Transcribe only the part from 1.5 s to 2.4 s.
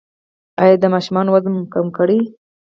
مو کړی؟